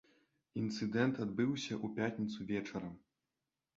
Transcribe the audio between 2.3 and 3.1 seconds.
вечарам.